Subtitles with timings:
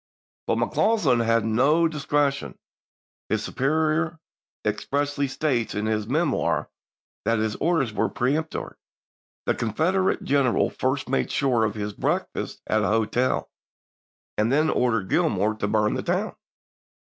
[0.47, 2.57] But McCausland had no discre tion;
[3.29, 4.17] his superior
[4.65, 6.71] expressly states in his "Memoir"
[7.23, 8.77] that his orders were peremptory.
[9.45, 13.51] The Confeder ate general first made sure of his breakfast at an hotel,
[14.39, 16.35] and then ordered Gilmor to burn the town.